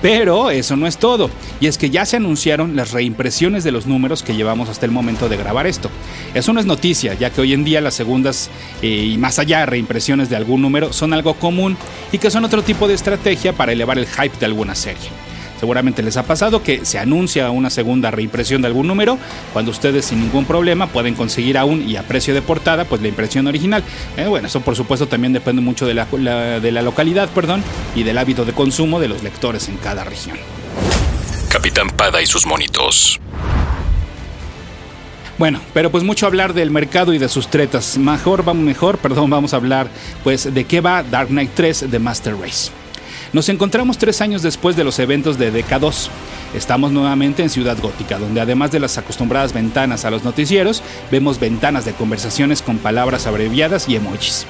Pero 0.00 0.50
eso 0.50 0.76
no 0.76 0.86
es 0.86 0.96
todo, 0.96 1.28
y 1.60 1.66
es 1.66 1.76
que 1.76 1.90
ya 1.90 2.06
se 2.06 2.16
anunciaron 2.16 2.76
las 2.76 2.92
reimpresiones 2.92 3.64
de 3.64 3.72
los 3.72 3.86
números 3.86 4.22
que 4.22 4.36
llevamos 4.36 4.68
hasta 4.68 4.86
el 4.86 4.92
momento 4.92 5.28
de 5.28 5.36
grabar 5.36 5.66
esto. 5.66 5.90
Eso 6.34 6.52
no 6.52 6.60
es 6.60 6.66
noticia, 6.66 7.14
ya 7.14 7.30
que 7.30 7.40
hoy 7.40 7.52
en 7.52 7.64
día 7.64 7.80
las 7.80 7.94
segundas 7.94 8.48
eh, 8.80 8.86
y 8.86 9.18
más 9.18 9.38
allá 9.38 9.66
reimpresiones 9.66 10.30
de 10.30 10.36
algún 10.36 10.62
número 10.62 10.92
son 10.92 11.12
algo 11.12 11.34
común 11.34 11.76
y 12.12 12.18
que 12.18 12.30
son 12.30 12.44
otro 12.44 12.62
tipo 12.62 12.86
de 12.86 12.94
estrategia 12.94 13.52
para 13.52 13.72
elevar 13.72 13.98
el 13.98 14.06
hype 14.06 14.38
de 14.38 14.46
alguna 14.46 14.74
serie. 14.74 15.27
Seguramente 15.60 16.02
les 16.02 16.16
ha 16.16 16.22
pasado 16.22 16.62
que 16.62 16.84
se 16.84 16.98
anuncia 16.98 17.50
una 17.50 17.70
segunda 17.70 18.10
reimpresión 18.10 18.62
de 18.62 18.68
algún 18.68 18.86
número, 18.86 19.18
cuando 19.52 19.70
ustedes 19.70 20.06
sin 20.06 20.20
ningún 20.20 20.44
problema 20.44 20.86
pueden 20.88 21.14
conseguir 21.14 21.58
aún 21.58 21.88
y 21.88 21.96
a 21.96 22.02
precio 22.02 22.34
de 22.34 22.42
portada 22.42 22.84
pues 22.84 23.02
la 23.02 23.08
impresión 23.08 23.46
original. 23.46 23.82
Eh, 24.16 24.26
bueno, 24.26 24.48
eso 24.48 24.60
por 24.60 24.76
supuesto 24.76 25.08
también 25.08 25.32
depende 25.32 25.62
mucho 25.62 25.86
de 25.86 25.94
la, 25.94 26.06
de 26.06 26.72
la 26.72 26.82
localidad 26.82 27.28
perdón, 27.30 27.62
y 27.94 28.02
del 28.02 28.18
hábito 28.18 28.44
de 28.44 28.52
consumo 28.52 29.00
de 29.00 29.08
los 29.08 29.22
lectores 29.22 29.68
en 29.68 29.76
cada 29.76 30.04
región. 30.04 30.38
Capitán 31.48 31.88
Pada 31.90 32.20
y 32.20 32.26
sus 32.26 32.46
monitos. 32.46 33.20
Bueno, 35.38 35.60
pero 35.72 35.90
pues 35.90 36.02
mucho 36.02 36.26
hablar 36.26 36.52
del 36.52 36.70
mercado 36.70 37.12
y 37.14 37.18
de 37.18 37.28
sus 37.28 37.48
tretas. 37.48 37.96
Mejor, 37.96 38.44
vamos 38.44 38.64
mejor, 38.64 38.98
perdón, 38.98 39.30
vamos 39.30 39.54
a 39.54 39.56
hablar 39.56 39.88
pues 40.24 40.52
de 40.52 40.64
qué 40.64 40.80
va 40.80 41.04
Dark 41.04 41.28
Knight 41.28 41.52
3 41.54 41.90
de 41.90 41.98
Master 41.98 42.36
Race. 42.36 42.72
Nos 43.32 43.50
encontramos 43.50 43.98
tres 43.98 44.22
años 44.22 44.42
después 44.42 44.74
de 44.74 44.84
los 44.84 44.98
eventos 44.98 45.38
de 45.38 45.52
DK2. 45.52 46.08
Estamos 46.54 46.92
nuevamente 46.92 47.42
en 47.42 47.50
Ciudad 47.50 47.76
Gótica, 47.78 48.18
donde 48.18 48.40
además 48.40 48.70
de 48.70 48.80
las 48.80 48.96
acostumbradas 48.96 49.52
ventanas 49.52 50.06
a 50.06 50.10
los 50.10 50.24
noticieros, 50.24 50.82
vemos 51.10 51.38
ventanas 51.38 51.84
de 51.84 51.92
conversaciones 51.92 52.62
con 52.62 52.78
palabras 52.78 53.26
abreviadas 53.26 53.86
y 53.86 53.96
emojis. 53.96 54.46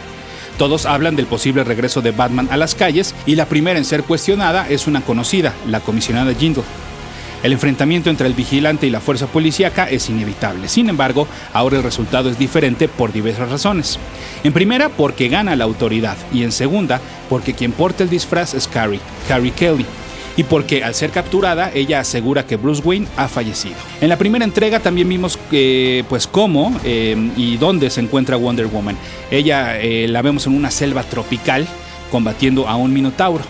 Todos 0.58 0.86
hablan 0.86 1.16
del 1.16 1.26
posible 1.26 1.64
regreso 1.64 2.02
de 2.02 2.12
Batman 2.12 2.48
a 2.52 2.56
las 2.56 2.76
calles 2.76 3.16
y 3.26 3.34
la 3.34 3.46
primera 3.46 3.78
en 3.78 3.84
ser 3.84 4.04
cuestionada 4.04 4.68
es 4.68 4.86
una 4.86 5.00
conocida, 5.00 5.54
la 5.66 5.80
comisionada 5.80 6.32
Jindal. 6.34 6.64
El 7.42 7.52
enfrentamiento 7.52 8.10
entre 8.10 8.26
el 8.26 8.34
vigilante 8.34 8.86
y 8.86 8.90
la 8.90 9.00
fuerza 9.00 9.26
policíaca 9.26 9.88
es 9.88 10.08
inevitable. 10.10 10.68
Sin 10.68 10.88
embargo, 10.88 11.28
ahora 11.52 11.76
el 11.76 11.82
resultado 11.82 12.30
es 12.30 12.38
diferente 12.38 12.88
por 12.88 13.12
diversas 13.12 13.50
razones. 13.50 13.98
En 14.44 14.52
primera, 14.52 14.88
porque 14.88 15.28
gana 15.28 15.56
la 15.56 15.64
autoridad. 15.64 16.16
Y 16.32 16.42
en 16.42 16.52
segunda, 16.52 17.00
porque 17.28 17.54
quien 17.54 17.72
porta 17.72 18.02
el 18.02 18.10
disfraz 18.10 18.54
es 18.54 18.66
Carrie, 18.66 19.00
Carrie 19.28 19.52
Kelly 19.52 19.86
y 20.38 20.44
porque 20.44 20.84
al 20.84 20.94
ser 20.94 21.10
capturada 21.10 21.72
ella 21.74 21.98
asegura 21.98 22.46
que 22.46 22.56
Bruce 22.56 22.80
Wayne 22.84 23.08
ha 23.16 23.26
fallecido. 23.26 23.74
En 24.00 24.08
la 24.08 24.16
primera 24.16 24.44
entrega 24.44 24.78
también 24.78 25.08
vimos 25.08 25.36
eh, 25.50 26.04
pues 26.08 26.28
cómo 26.28 26.78
eh, 26.84 27.16
y 27.36 27.56
dónde 27.56 27.90
se 27.90 28.00
encuentra 28.00 28.36
Wonder 28.36 28.68
Woman. 28.68 28.96
Ella 29.32 29.80
eh, 29.80 30.06
la 30.06 30.22
vemos 30.22 30.46
en 30.46 30.54
una 30.54 30.70
selva 30.70 31.02
tropical 31.02 31.66
combatiendo 32.12 32.68
a 32.68 32.76
un 32.76 32.92
minotauro, 32.92 33.42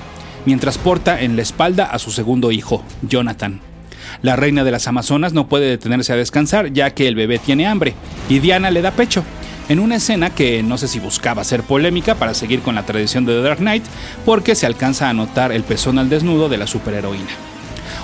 mientras 0.46 0.78
porta 0.78 1.20
en 1.20 1.36
la 1.36 1.42
espalda 1.42 1.84
a 1.84 1.98
su 1.98 2.10
segundo 2.10 2.50
hijo, 2.50 2.82
Jonathan. 3.02 3.67
La 4.22 4.36
reina 4.36 4.64
de 4.64 4.70
las 4.70 4.86
Amazonas 4.86 5.32
no 5.32 5.48
puede 5.48 5.66
detenerse 5.66 6.12
a 6.12 6.16
descansar 6.16 6.72
ya 6.72 6.90
que 6.90 7.08
el 7.08 7.14
bebé 7.14 7.38
tiene 7.38 7.66
hambre 7.66 7.94
y 8.28 8.38
Diana 8.38 8.70
le 8.70 8.82
da 8.82 8.90
pecho 8.90 9.24
en 9.68 9.80
una 9.80 9.96
escena 9.96 10.30
que 10.30 10.62
no 10.62 10.78
sé 10.78 10.88
si 10.88 10.98
buscaba 10.98 11.44
ser 11.44 11.62
polémica 11.62 12.14
para 12.14 12.34
seguir 12.34 12.60
con 12.60 12.74
la 12.74 12.86
tradición 12.86 13.24
de 13.24 13.34
The 13.34 13.42
Dark 13.42 13.58
Knight, 13.58 13.84
porque 14.24 14.54
se 14.54 14.66
alcanza 14.66 15.08
a 15.08 15.12
notar 15.12 15.52
el 15.52 15.62
pezón 15.62 15.98
al 15.98 16.08
desnudo 16.08 16.48
de 16.48 16.56
la 16.56 16.66
superheroína. 16.66 17.30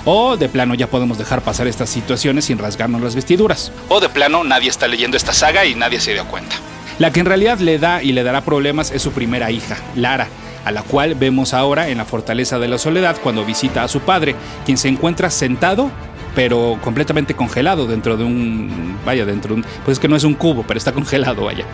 O 0.05 0.37
de 0.37 0.49
plano 0.49 0.75
ya 0.75 0.87
podemos 0.87 1.17
dejar 1.17 1.41
pasar 1.41 1.67
estas 1.67 1.89
situaciones 1.89 2.45
sin 2.45 2.59
rasgarnos 2.59 3.01
las 3.01 3.15
vestiduras. 3.15 3.71
O 3.89 3.99
de 3.99 4.09
plano 4.09 4.43
nadie 4.43 4.69
está 4.69 4.87
leyendo 4.87 5.17
esta 5.17 5.33
saga 5.33 5.65
y 5.65 5.73
nadie 5.73 5.99
se 5.99 6.13
dio 6.13 6.25
cuenta. 6.25 6.55
La 6.99 7.11
que 7.11 7.19
en 7.19 7.25
realidad 7.25 7.59
le 7.59 7.79
da 7.79 8.03
y 8.03 8.11
le 8.11 8.23
dará 8.23 8.41
problemas 8.41 8.91
es 8.91 9.01
su 9.01 9.11
primera 9.11 9.51
hija, 9.51 9.77
Lara, 9.95 10.27
a 10.65 10.71
la 10.71 10.81
cual 10.81 11.15
vemos 11.15 11.53
ahora 11.53 11.87
en 11.89 11.99
la 11.99 12.05
Fortaleza 12.05 12.59
de 12.59 12.67
la 12.67 12.77
Soledad 12.77 13.17
cuando 13.23 13.45
visita 13.45 13.83
a 13.83 13.87
su 13.87 14.01
padre, 14.01 14.35
quien 14.65 14.77
se 14.77 14.89
encuentra 14.89 15.29
sentado 15.29 15.91
pero 16.35 16.77
completamente 16.83 17.33
congelado 17.33 17.87
dentro 17.87 18.17
de 18.17 18.25
un, 18.25 18.99
vaya, 19.05 19.25
dentro 19.25 19.55
de 19.55 19.61
un, 19.61 19.67
pues 19.83 19.95
es 19.95 19.99
que 19.99 20.07
no 20.07 20.15
es 20.15 20.23
un 20.25 20.35
cubo, 20.35 20.63
pero 20.67 20.77
está 20.77 20.91
congelado, 20.93 21.45
vaya. 21.45 21.65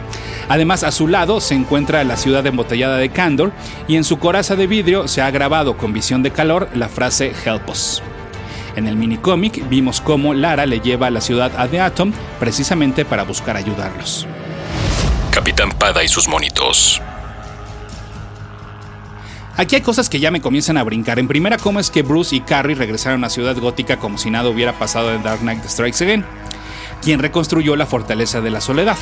Además, 0.48 0.84
a 0.84 0.92
su 0.92 1.08
lado 1.08 1.42
se 1.42 1.56
encuentra 1.56 2.04
la 2.04 2.16
ciudad 2.16 2.46
embotellada 2.46 2.98
de 2.98 3.10
Candor 3.10 3.52
y 3.88 3.96
en 3.98 4.04
su 4.04 4.20
coraza 4.20 4.56
de 4.56 4.68
vidrio 4.68 5.08
se 5.08 5.22
ha 5.22 5.32
grabado 5.32 5.76
con 5.76 5.92
visión 5.92 6.24
de 6.24 6.32
calor 6.32 6.70
la 6.76 6.88
frase 6.88 7.34
Help 7.44 7.70
us. 7.70 8.02
En 8.76 8.88
el 8.88 8.96
minicómic 8.96 9.68
vimos 9.68 10.00
cómo 10.00 10.34
Lara 10.34 10.66
le 10.66 10.80
lleva 10.80 11.08
a 11.08 11.12
la 11.12 11.20
ciudad 11.20 11.52
a 11.58 11.68
The 11.68 11.82
Atom 11.82 12.14
precisamente 12.40 13.04
para 13.04 13.24
buscar 13.24 13.58
ayudarlos. 13.58 14.28
Capitán 15.32 15.72
Pada 15.72 16.04
y 16.04 16.08
sus 16.08 16.28
monitos. 16.28 17.02
Aquí 19.58 19.76
hay 19.76 19.82
cosas 19.82 20.10
que 20.10 20.20
ya 20.20 20.32
me 20.32 20.42
comienzan 20.42 20.78
a 20.78 20.84
brincar. 20.84 21.20
En 21.20 21.28
primera, 21.28 21.58
cómo 21.58 21.80
es 21.80 21.92
que 21.92 22.02
Bruce 22.02 22.36
y 22.36 22.42
Carrie 22.42 22.76
regresaron 22.76 23.24
a 23.24 23.30
Ciudad 23.30 23.58
Gótica 23.58 23.98
como 23.98 24.18
si 24.18 24.32
nada 24.32 24.50
hubiera 24.50 24.74
pasado 24.74 25.14
en 25.14 25.24
Dark 25.24 25.42
Knight 25.42 25.66
Strikes 25.66 26.04
Again, 26.04 26.26
quien 27.02 27.20
reconstruyó 27.20 27.76
la 27.76 27.86
Fortaleza 27.86 28.42
de 28.42 28.50
la 28.50 28.62
Soledad. 28.62 28.98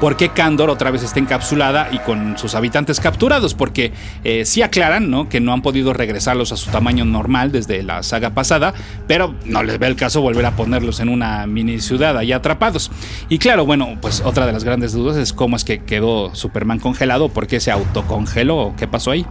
¿Por 0.00 0.16
qué 0.16 0.30
Kandor 0.30 0.70
otra 0.70 0.90
vez 0.90 1.02
está 1.02 1.18
encapsulada 1.18 1.90
y 1.92 1.98
con 1.98 2.38
sus 2.38 2.54
habitantes 2.54 3.00
capturados? 3.00 3.52
Porque 3.52 3.92
eh, 4.24 4.46
sí 4.46 4.62
aclaran 4.62 5.10
¿no? 5.10 5.28
que 5.28 5.40
no 5.40 5.52
han 5.52 5.60
podido 5.60 5.92
regresarlos 5.92 6.52
a 6.52 6.56
su 6.56 6.70
tamaño 6.70 7.04
normal 7.04 7.52
desde 7.52 7.82
la 7.82 8.02
saga 8.02 8.30
pasada, 8.30 8.72
pero 9.06 9.34
no 9.44 9.62
les 9.62 9.78
ve 9.78 9.88
el 9.88 9.96
caso 9.96 10.22
volver 10.22 10.46
a 10.46 10.56
ponerlos 10.56 11.00
en 11.00 11.10
una 11.10 11.46
mini 11.46 11.80
ciudad 11.80 12.16
ahí 12.16 12.32
atrapados. 12.32 12.90
Y 13.28 13.36
claro, 13.36 13.66
bueno, 13.66 13.98
pues 14.00 14.22
otra 14.24 14.46
de 14.46 14.52
las 14.52 14.64
grandes 14.64 14.92
dudas 14.92 15.18
es 15.18 15.34
cómo 15.34 15.54
es 15.54 15.64
que 15.64 15.84
quedó 15.84 16.34
Superman 16.34 16.78
congelado, 16.78 17.28
por 17.28 17.46
qué 17.46 17.60
se 17.60 17.70
autocongeló, 17.70 18.72
qué 18.78 18.88
pasó 18.88 19.10
ahí. 19.10 19.26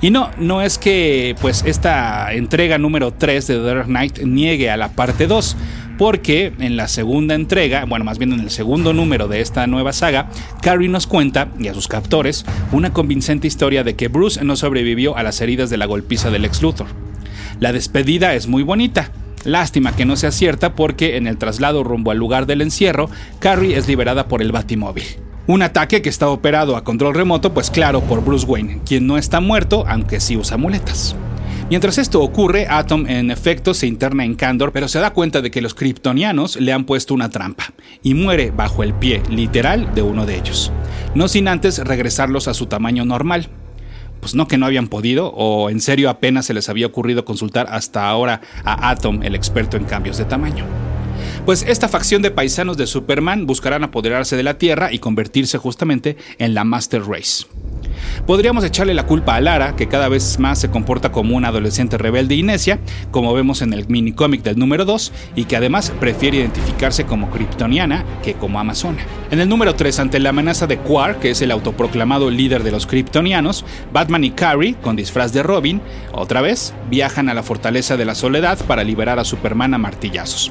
Y 0.00 0.10
no, 0.10 0.30
no 0.38 0.62
es 0.62 0.78
que 0.78 1.34
pues 1.40 1.64
esta 1.66 2.32
entrega 2.34 2.78
número 2.78 3.12
3 3.12 3.46
de 3.46 3.54
The 3.54 3.62
Dark 3.62 3.86
Knight 3.86 4.18
niegue 4.20 4.70
a 4.70 4.76
la 4.76 4.90
parte 4.90 5.26
2, 5.26 5.56
porque 5.96 6.52
en 6.58 6.76
la 6.76 6.88
segunda 6.88 7.34
entrega, 7.34 7.84
bueno, 7.86 8.04
más 8.04 8.18
bien 8.18 8.32
en 8.32 8.40
el 8.40 8.50
segundo 8.50 8.92
número 8.92 9.28
de 9.28 9.40
esta 9.40 9.66
nueva 9.66 9.92
saga, 9.92 10.28
Carrie 10.60 10.88
nos 10.88 11.06
cuenta, 11.06 11.48
y 11.58 11.68
a 11.68 11.74
sus 11.74 11.88
captores, 11.88 12.44
una 12.72 12.92
convincente 12.92 13.46
historia 13.46 13.84
de 13.84 13.96
que 13.96 14.08
Bruce 14.08 14.44
no 14.44 14.56
sobrevivió 14.56 15.16
a 15.16 15.22
las 15.22 15.40
heridas 15.40 15.70
de 15.70 15.78
la 15.78 15.86
golpiza 15.86 16.30
del 16.30 16.44
ex 16.44 16.60
Luthor. 16.60 16.88
La 17.58 17.72
despedida 17.72 18.34
es 18.34 18.46
muy 18.46 18.62
bonita, 18.62 19.10
Lástima 19.46 19.94
que 19.94 20.04
no 20.04 20.16
sea 20.16 20.32
cierta 20.32 20.74
porque 20.74 21.16
en 21.16 21.28
el 21.28 21.38
traslado 21.38 21.84
rumbo 21.84 22.10
al 22.10 22.18
lugar 22.18 22.46
del 22.46 22.62
encierro, 22.62 23.08
Carrie 23.38 23.76
es 23.76 23.86
liberada 23.86 24.26
por 24.26 24.42
el 24.42 24.50
Batimóvil. 24.50 25.04
Un 25.48 25.62
ataque 25.62 26.02
que 26.02 26.08
está 26.08 26.28
operado 26.28 26.76
a 26.76 26.82
control 26.82 27.14
remoto, 27.14 27.54
pues 27.54 27.70
claro, 27.70 28.00
por 28.00 28.24
Bruce 28.24 28.44
Wayne, 28.44 28.80
quien 28.84 29.06
no 29.06 29.16
está 29.16 29.40
muerto, 29.40 29.84
aunque 29.86 30.18
sí 30.18 30.36
usa 30.36 30.56
muletas. 30.56 31.14
Mientras 31.70 31.98
esto 31.98 32.20
ocurre, 32.20 32.66
Atom 32.68 33.06
en 33.06 33.30
efecto 33.30 33.72
se 33.72 33.86
interna 33.86 34.24
en 34.24 34.34
Kandor, 34.34 34.72
pero 34.72 34.88
se 34.88 34.98
da 34.98 35.12
cuenta 35.12 35.42
de 35.42 35.52
que 35.52 35.60
los 35.60 35.74
kryptonianos 35.74 36.56
le 36.56 36.72
han 36.72 36.84
puesto 36.84 37.14
una 37.14 37.28
trampa 37.28 37.72
y 38.02 38.14
muere 38.14 38.50
bajo 38.50 38.82
el 38.82 38.92
pie 38.92 39.22
literal 39.30 39.94
de 39.94 40.02
uno 40.02 40.26
de 40.26 40.36
ellos, 40.36 40.72
no 41.14 41.28
sin 41.28 41.46
antes 41.46 41.78
regresarlos 41.78 42.48
a 42.48 42.54
su 42.54 42.66
tamaño 42.66 43.04
normal. 43.04 43.48
Pues 44.18 44.34
no 44.34 44.48
que 44.48 44.58
no 44.58 44.66
habían 44.66 44.88
podido, 44.88 45.28
o 45.28 45.70
en 45.70 45.80
serio 45.80 46.10
apenas 46.10 46.46
se 46.46 46.54
les 46.54 46.68
había 46.68 46.86
ocurrido 46.86 47.24
consultar 47.24 47.68
hasta 47.70 48.08
ahora 48.08 48.40
a 48.64 48.90
Atom, 48.90 49.22
el 49.22 49.36
experto 49.36 49.76
en 49.76 49.84
cambios 49.84 50.18
de 50.18 50.24
tamaño. 50.24 50.64
Pues 51.46 51.64
esta 51.68 51.88
facción 51.88 52.22
de 52.22 52.32
paisanos 52.32 52.76
de 52.76 52.88
Superman 52.88 53.46
buscarán 53.46 53.84
apoderarse 53.84 54.36
de 54.36 54.42
la 54.42 54.58
Tierra 54.58 54.92
y 54.92 54.98
convertirse 54.98 55.58
justamente 55.58 56.16
en 56.38 56.54
la 56.54 56.64
Master 56.64 57.04
Race. 57.06 57.46
Podríamos 58.26 58.64
echarle 58.64 58.94
la 58.94 59.06
culpa 59.06 59.36
a 59.36 59.40
Lara, 59.40 59.76
que 59.76 59.86
cada 59.86 60.08
vez 60.08 60.40
más 60.40 60.58
se 60.58 60.70
comporta 60.70 61.12
como 61.12 61.36
una 61.36 61.48
adolescente 61.48 61.98
rebelde 61.98 62.34
y 62.34 62.42
necia, 62.42 62.80
como 63.12 63.32
vemos 63.32 63.62
en 63.62 63.72
el 63.74 63.86
minicómic 63.86 64.42
del 64.42 64.58
número 64.58 64.84
2, 64.84 65.12
y 65.36 65.44
que 65.44 65.56
además 65.56 65.92
prefiere 66.00 66.38
identificarse 66.38 67.06
como 67.06 67.30
kryptoniana 67.30 68.04
que 68.24 68.34
como 68.34 68.58
amazona. 68.58 69.06
En 69.30 69.38
el 69.38 69.48
número 69.48 69.76
3, 69.76 70.00
ante 70.00 70.18
la 70.18 70.30
amenaza 70.30 70.66
de 70.66 70.78
Quark, 70.78 71.20
que 71.20 71.30
es 71.30 71.42
el 71.42 71.52
autoproclamado 71.52 72.28
líder 72.28 72.64
de 72.64 72.72
los 72.72 72.88
kryptonianos, 72.88 73.64
Batman 73.92 74.24
y 74.24 74.32
Carrie, 74.32 74.74
con 74.82 74.96
disfraz 74.96 75.32
de 75.32 75.44
Robin, 75.44 75.80
otra 76.10 76.40
vez, 76.40 76.74
viajan 76.90 77.28
a 77.28 77.34
la 77.34 77.44
fortaleza 77.44 77.96
de 77.96 78.04
la 78.04 78.16
soledad 78.16 78.58
para 78.66 78.82
liberar 78.82 79.20
a 79.20 79.24
Superman 79.24 79.74
a 79.74 79.78
martillazos. 79.78 80.50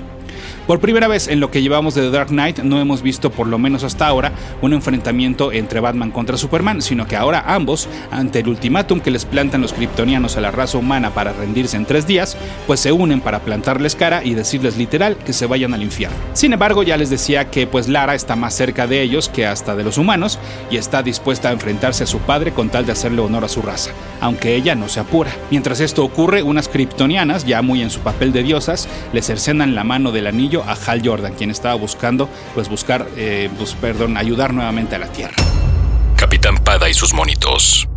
Por 0.68 0.80
primera 0.80 1.08
vez 1.08 1.28
en 1.28 1.40
lo 1.40 1.52
que 1.52 1.62
llevamos 1.62 1.94
de 1.94 2.02
The 2.02 2.10
Dark 2.10 2.30
Knight 2.30 2.60
no 2.60 2.82
hemos 2.82 3.04
visto, 3.04 3.30
por 3.30 3.46
lo 3.46 3.60
menos 3.60 3.84
hasta 3.84 4.08
ahora, 4.08 4.32
un 4.64 4.74
enfrentamiento 4.74 5.52
entre 5.52 5.80
Batman 5.80 6.10
contra 6.10 6.38
Superman, 6.38 6.82
sino 6.82 7.06
que 7.06 7.16
ahora 7.16 7.44
ambos, 7.46 7.88
ante 8.10 8.40
el 8.40 8.48
ultimátum 8.48 9.00
que 9.00 9.12
les 9.12 9.26
plantan 9.26 9.62
los 9.62 9.74
kryptonianos 9.74 10.38
a 10.38 10.42
la 10.42 10.50
raza 10.50 10.80
humana 10.80 11.12
para 11.12 11.34
rendirse 11.34 11.78
en 11.78 11.86
tres 11.86 12.08
días, 12.08 12.36
pues 12.66 12.80
se 12.80 12.92
unen 12.92 13.22
para 13.22 13.42
plantarles 13.42 13.96
cara 13.96 14.24
y 14.24 14.34
decirles 14.34 14.76
literal 14.76 15.18
que 15.18 15.34
se 15.34 15.46
vayan 15.46 15.76
al 15.76 15.84
infierno. 15.84 16.18
Sin 16.34 16.52
embargo, 16.52 16.82
ya 16.82 16.98
les 16.98 17.12
decía 17.12 17.52
que 17.52 17.68
pues 17.68 17.88
Lara 17.88 18.16
está 18.16 18.36
más 18.36 18.56
cerca 18.56 18.88
de 18.88 19.04
ellos 19.04 19.30
que 19.30 19.46
hasta 19.46 19.76
de 19.76 19.84
los 19.84 20.00
humanos 20.00 20.40
y 20.72 20.78
está 20.78 21.04
dispuesta 21.04 21.50
a 21.50 21.54
enfrentarse 21.54 22.06
a 22.06 22.08
su 22.08 22.18
padre 22.18 22.54
con 22.54 22.70
tal 22.70 22.88
de 22.88 22.94
hacerle 22.94 23.22
honor 23.22 23.46
a 23.46 23.50
su 23.50 23.62
raza, 23.62 23.92
aunque 24.20 24.56
ella 24.56 24.74
no 24.74 24.90
se 24.90 25.00
apura. 25.00 25.30
Mientras 25.52 25.80
esto 25.80 26.04
ocurre, 26.04 26.42
unas 26.42 26.70
kryptonianas, 26.70 27.46
ya 27.46 27.62
muy 27.62 27.84
en 27.84 27.92
su 27.92 28.00
papel 28.00 28.34
de 28.34 28.42
diosas, 28.42 28.88
le 29.14 29.22
cercenan 29.22 29.76
la 29.76 29.84
mano 29.84 30.12
del 30.12 30.26
anillo 30.26 30.55
a 30.64 30.74
Hal 30.74 31.02
Jordan, 31.04 31.34
quien 31.34 31.52
estaba 31.52 31.76
buscando, 31.76 32.30
pues 32.54 32.70
buscar, 32.70 33.08
eh, 33.18 33.50
pues, 33.58 33.74
perdón, 33.74 34.18
ayudar 34.18 34.54
nuevamente 34.54 34.96
a 34.96 35.00
la 35.00 35.08
Tierra. 35.08 35.36
Capitán 36.16 36.58
Pada 36.58 36.90
y 36.90 36.94
sus 36.94 37.14
monitos. 37.14 37.88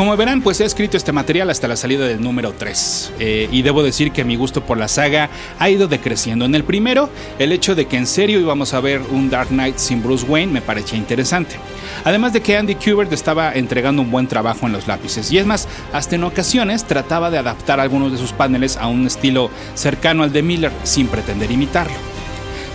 Como 0.00 0.16
verán, 0.16 0.40
pues 0.40 0.58
he 0.62 0.64
escrito 0.64 0.96
este 0.96 1.12
material 1.12 1.50
hasta 1.50 1.68
la 1.68 1.76
salida 1.76 2.06
del 2.06 2.22
número 2.22 2.54
3. 2.54 3.12
Eh, 3.18 3.48
y 3.52 3.60
debo 3.60 3.82
decir 3.82 4.12
que 4.12 4.24
mi 4.24 4.34
gusto 4.34 4.64
por 4.64 4.78
la 4.78 4.88
saga 4.88 5.28
ha 5.58 5.68
ido 5.68 5.88
decreciendo. 5.88 6.46
En 6.46 6.54
el 6.54 6.64
primero, 6.64 7.10
el 7.38 7.52
hecho 7.52 7.74
de 7.74 7.84
que 7.84 7.98
en 7.98 8.06
serio 8.06 8.40
íbamos 8.40 8.72
a 8.72 8.80
ver 8.80 9.02
un 9.10 9.28
Dark 9.28 9.48
Knight 9.48 9.76
sin 9.76 10.02
Bruce 10.02 10.24
Wayne 10.24 10.54
me 10.54 10.62
parecía 10.62 10.96
interesante. 10.96 11.56
Además 12.02 12.32
de 12.32 12.40
que 12.40 12.56
Andy 12.56 12.76
Kubert 12.76 13.12
estaba 13.12 13.52
entregando 13.52 14.00
un 14.00 14.10
buen 14.10 14.26
trabajo 14.26 14.66
en 14.66 14.72
los 14.72 14.88
lápices. 14.88 15.30
Y 15.32 15.36
es 15.36 15.44
más, 15.44 15.68
hasta 15.92 16.14
en 16.14 16.24
ocasiones 16.24 16.84
trataba 16.84 17.30
de 17.30 17.36
adaptar 17.36 17.78
algunos 17.78 18.10
de 18.10 18.16
sus 18.16 18.32
paneles 18.32 18.78
a 18.78 18.86
un 18.86 19.06
estilo 19.06 19.50
cercano 19.74 20.22
al 20.22 20.32
de 20.32 20.40
Miller 20.40 20.72
sin 20.82 21.08
pretender 21.08 21.50
imitarlo. 21.50 22.19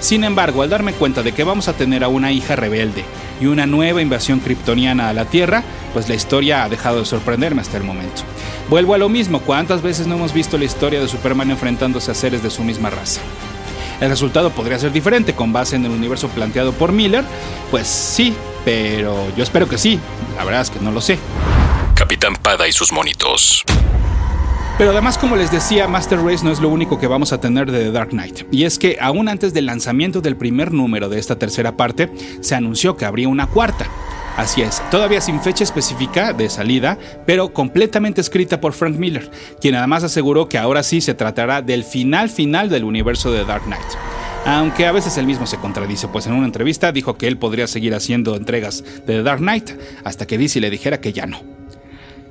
Sin 0.05 0.24
embargo, 0.24 0.62
al 0.62 0.69
darme 0.69 0.93
cuenta 0.93 1.24
de 1.24 1.31
que 1.31 1.43
vamos 1.43 1.67
a 1.67 1.74
tener 1.74 2.03
a 2.03 2.09
una 2.09 2.31
hija 2.31 2.55
rebelde 2.55 3.03
y 3.41 3.47
una 3.47 3.65
nueva 3.65 4.03
invasión 4.03 4.39
kryptoniana 4.39 5.09
a 5.09 5.13
la 5.13 5.25
Tierra, 5.25 5.63
pues 5.93 6.07
la 6.07 6.13
historia 6.13 6.63
ha 6.63 6.69
dejado 6.69 7.00
de 7.00 7.05
sorprenderme 7.05 7.62
hasta 7.62 7.77
el 7.77 7.83
momento. 7.83 8.21
Vuelvo 8.69 8.93
a 8.93 9.00
lo 9.00 9.09
mismo, 9.09 9.41
¿cuántas 9.41 9.81
veces 9.81 10.05
no 10.05 10.13
hemos 10.13 10.31
visto 10.31 10.59
la 10.59 10.65
historia 10.65 11.01
de 11.01 11.07
Superman 11.07 11.50
enfrentándose 11.50 12.12
a 12.12 12.13
seres 12.13 12.43
de 12.43 12.51
su 12.51 12.63
misma 12.63 12.91
raza? 12.91 13.19
El 14.00 14.09
resultado 14.09 14.51
podría 14.51 14.77
ser 14.77 14.91
diferente 14.91 15.33
con 15.33 15.51
base 15.51 15.75
en 15.75 15.85
el 15.85 15.91
universo 15.91 16.27
planteado 16.27 16.71
por 16.74 16.91
Miller, 16.91 17.24
pues 17.71 17.88
sí, 17.88 18.35
pero 18.63 19.35
yo 19.35 19.41
espero 19.41 19.67
que 19.67 19.79
sí, 19.79 20.00
la 20.38 20.43
verdad 20.43 20.62
es 20.62 20.69
que 20.69 20.81
no 20.81 20.91
lo 20.91 21.01
sé. 21.01 21.17
Capitán 21.95 22.35
Pada 22.35 22.67
y 22.67 22.71
sus 22.71 22.91
monitos. 22.91 23.63
Pero 24.77 24.91
además, 24.91 25.17
como 25.17 25.38
les 25.38 25.51
decía, 25.51 25.88
Master 25.88 26.20
Race 26.20 26.44
no 26.44 26.51
es 26.51 26.60
lo 26.60 26.67
único 26.67 27.00
que 27.00 27.08
vamos 27.08 27.32
a 27.32 27.39
tener 27.39 27.72
de 27.72 27.86
The 27.86 27.91
Dark 27.91 28.10
Knight. 28.10 28.41
Y 28.51 28.65
es 28.65 28.77
que 28.77 28.98
aún 29.00 29.29
antes 29.29 29.53
del 29.53 29.67
lanzamiento 29.67 30.20
del 30.20 30.36
primer 30.36 30.74
número 30.74 31.08
de 31.08 31.17
esta 31.17 31.38
tercera 31.38 31.77
parte, 31.77 32.12
se 32.41 32.55
anunció 32.55 32.98
que 32.98 33.05
habría 33.05 33.29
una 33.29 33.48
cuarta. 33.48 33.88
Así 34.36 34.62
es, 34.62 34.82
todavía 34.91 35.22
sin 35.22 35.39
fecha 35.39 35.63
específica 35.63 36.34
de 36.34 36.50
salida, 36.50 36.98
pero 37.25 37.53
completamente 37.53 38.20
escrita 38.20 38.60
por 38.60 38.74
Frank 38.74 38.98
Miller, 38.98 39.32
quien 39.62 39.75
además 39.75 40.03
aseguró 40.03 40.50
que 40.50 40.58
ahora 40.58 40.84
sí 40.84 41.00
se 41.00 41.13
tratará 41.13 41.62
del 41.62 41.86
final 41.86 42.29
final 42.29 42.70
del 42.70 42.84
universo 42.84 43.32
de 43.32 43.46
Dark 43.46 43.63
Knight. 43.63 43.82
Aunque 44.46 44.88
a 44.88 44.91
veces 44.91 45.17
él 45.17 45.25
mismo 45.25 45.48
se 45.48 45.55
contradice, 45.55 46.10
pues 46.10 46.27
en 46.27 46.34
una 46.34 46.46
entrevista 46.46 46.91
dijo 46.91 47.17
que 47.17 47.27
él 47.27 47.38
podría 47.38 47.67
seguir 47.67 47.96
haciendo 47.96 48.36
entregas 48.36 48.84
de 48.84 49.13
The 49.13 49.24
Dark 49.24 49.39
Knight 49.39 49.72
hasta 50.03 50.27
que 50.27 50.38
DC 50.38 50.60
le 50.60 50.70
dijera 50.70 51.00
que 51.00 51.13
ya 51.13 51.25
no. 51.27 51.54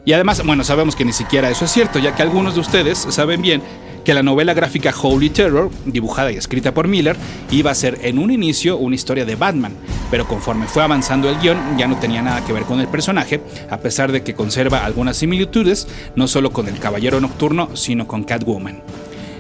Y 0.05 0.13
además, 0.13 0.45
bueno, 0.45 0.65
sabemos 0.65 0.97
que 0.97 1.05
ni 1.05 1.13
siquiera 1.13 1.51
eso 1.51 1.65
es 1.65 1.73
cierto, 1.73 1.99
ya 1.99 2.15
que 2.15 2.23
algunos 2.23 2.55
de 2.55 2.61
ustedes 2.61 2.99
saben 3.11 3.41
bien 3.41 3.63
que 4.05 4.13
la 4.13 4.23
novela 4.23 4.53
gráfica 4.53 4.95
Holy 5.03 5.31
Terror, 5.31 5.71
dibujada 5.87 6.31
y 6.31 6.37
escrita 6.37 6.75
por 6.75 6.89
Miller, 6.89 7.17
iba 7.51 7.71
a 7.71 7.75
ser 7.75 7.99
en 8.03 8.19
un 8.19 8.31
inicio 8.31 8.77
una 8.77 8.95
historia 8.95 9.25
de 9.25 9.35
Batman, 9.35 9.73
pero 10.11 10.29
conforme 10.29 10.67
fue 10.67 10.83
avanzando 10.83 11.31
el 11.31 11.39
guion 11.39 11.79
ya 11.79 11.89
no 11.89 11.97
tenía 11.97 12.21
nada 12.21 12.45
que 12.45 12.53
ver 12.53 12.65
con 12.65 12.81
el 12.81 12.89
personaje, 12.89 13.41
a 13.71 13.79
pesar 13.79 14.13
de 14.13 14.23
que 14.23 14.35
conserva 14.35 14.85
algunas 14.85 15.17
similitudes, 15.17 15.89
no 16.17 16.29
solo 16.29 16.53
con 16.53 16.69
el 16.69 16.79
Caballero 16.79 17.19
Nocturno, 17.21 17.75
sino 17.75 18.07
con 18.07 18.25
Catwoman. 18.25 18.83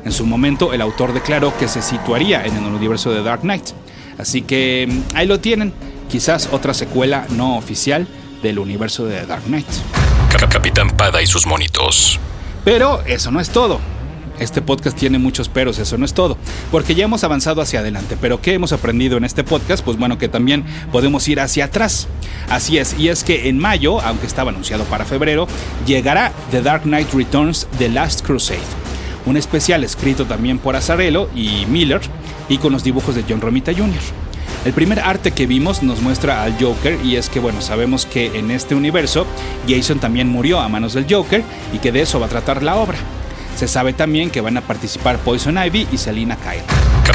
En 0.04 0.12
su 0.12 0.26
momento, 0.26 0.72
el 0.72 0.80
autor 0.80 1.12
declaró 1.12 1.56
que 1.58 1.68
se 1.68 1.82
situaría 1.82 2.44
en 2.44 2.56
el 2.56 2.72
universo 2.72 3.12
de 3.12 3.22
Dark 3.22 3.42
Knight. 3.42 3.70
Así 4.18 4.42
que 4.42 4.86
mm, 4.88 5.16
ahí 5.16 5.26
lo 5.26 5.40
tienen, 5.40 5.72
quizás 6.08 6.48
otra 6.52 6.74
secuela 6.74 7.26
no 7.30 7.56
oficial 7.56 8.06
del 8.42 8.58
universo 8.58 9.06
de 9.06 9.24
Dark 9.26 9.44
Knight. 9.44 9.66
Capitán 10.38 10.90
Pada 10.90 11.22
y 11.22 11.26
sus 11.26 11.46
monitos. 11.46 12.18
Pero 12.64 13.02
eso 13.06 13.30
no 13.30 13.40
es 13.40 13.50
todo. 13.50 13.80
Este 14.38 14.60
podcast 14.60 14.98
tiene 14.98 15.18
muchos 15.18 15.48
peros, 15.48 15.78
eso 15.78 15.96
no 15.96 16.04
es 16.04 16.12
todo, 16.12 16.36
porque 16.72 16.96
ya 16.96 17.04
hemos 17.04 17.22
avanzado 17.22 17.62
hacia 17.62 17.78
adelante, 17.78 18.18
pero 18.20 18.40
¿qué 18.40 18.54
hemos 18.54 18.72
aprendido 18.72 19.16
en 19.16 19.24
este 19.24 19.44
podcast? 19.44 19.84
Pues 19.84 19.96
bueno, 19.96 20.18
que 20.18 20.28
también 20.28 20.64
podemos 20.90 21.28
ir 21.28 21.38
hacia 21.38 21.66
atrás. 21.66 22.08
Así 22.50 22.78
es, 22.78 22.98
y 22.98 23.10
es 23.10 23.22
que 23.22 23.48
en 23.48 23.58
mayo, 23.58 24.00
aunque 24.00 24.26
estaba 24.26 24.50
anunciado 24.50 24.84
para 24.84 25.04
febrero, 25.04 25.46
llegará 25.86 26.32
The 26.50 26.62
Dark 26.62 26.82
Knight 26.82 27.12
Returns 27.14 27.68
The 27.78 27.88
Last 27.90 28.26
Crusade 28.26 28.58
un 29.26 29.36
especial 29.36 29.84
escrito 29.84 30.26
también 30.26 30.58
por 30.58 30.76
Azarello 30.76 31.30
y 31.34 31.64
Miller 31.66 32.00
y 32.48 32.58
con 32.58 32.72
los 32.72 32.84
dibujos 32.84 33.14
de 33.14 33.24
John 33.26 33.40
Romita 33.40 33.72
Jr. 33.72 34.23
El 34.64 34.72
primer 34.72 35.00
arte 35.00 35.32
que 35.32 35.46
vimos 35.46 35.82
nos 35.82 36.00
muestra 36.00 36.42
al 36.42 36.56
Joker 36.58 36.98
y 37.04 37.16
es 37.16 37.28
que 37.28 37.38
bueno, 37.38 37.60
sabemos 37.60 38.06
que 38.06 38.38
en 38.38 38.50
este 38.50 38.74
universo 38.74 39.26
Jason 39.68 39.98
también 39.98 40.28
murió 40.28 40.60
a 40.60 40.68
manos 40.70 40.94
del 40.94 41.06
Joker 41.08 41.42
y 41.74 41.78
que 41.78 41.92
de 41.92 42.00
eso 42.00 42.18
va 42.18 42.26
a 42.26 42.28
tratar 42.30 42.62
la 42.62 42.76
obra. 42.76 42.96
Se 43.56 43.68
sabe 43.68 43.92
también 43.92 44.30
que 44.30 44.40
van 44.40 44.56
a 44.56 44.62
participar 44.62 45.18
Poison 45.18 45.58
Ivy 45.58 45.86
y 45.92 45.98
Selina 45.98 46.36
Kyle. 46.36 46.62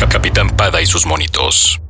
Capitán 0.09 0.49
Pada 0.51 0.79
y 0.81 0.85
sus 0.85 1.07
monitos. 1.07 1.81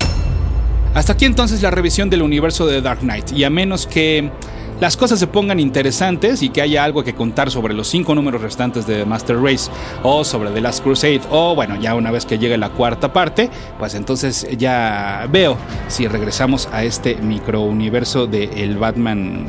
Hasta 0.93 1.13
aquí 1.13 1.25
entonces 1.25 1.61
la 1.61 1.71
revisión 1.71 2.09
del 2.09 2.21
universo 2.21 2.65
de 2.65 2.81
Dark 2.81 3.01
Knight 3.01 3.31
y 3.33 3.43
a 3.43 3.49
menos 3.49 3.85
que 3.85 4.31
las 4.79 4.95
cosas 4.95 5.19
se 5.19 5.27
pongan 5.27 5.59
interesantes 5.59 6.41
y 6.41 6.49
que 6.49 6.61
haya 6.61 6.83
algo 6.83 7.03
que 7.03 7.13
contar 7.13 7.51
sobre 7.51 7.73
los 7.73 7.87
cinco 7.87 8.15
números 8.15 8.41
restantes 8.41 8.87
de 8.87 9.05
Master 9.05 9.37
Race 9.41 9.69
o 10.03 10.23
sobre 10.23 10.51
The 10.51 10.61
Last 10.61 10.83
Crusade 10.83 11.21
o 11.29 11.55
bueno, 11.55 11.75
ya 11.79 11.95
una 11.95 12.11
vez 12.11 12.25
que 12.25 12.37
llegue 12.39 12.57
la 12.57 12.69
cuarta 12.69 13.11
parte, 13.11 13.49
pues 13.77 13.93
entonces 13.95 14.47
ya 14.57 15.27
veo 15.29 15.57
si 15.87 16.07
regresamos 16.07 16.69
a 16.71 16.83
este 16.83 17.15
microuniverso 17.15 18.27
de 18.27 18.45
el 18.63 18.77
Batman 18.77 19.47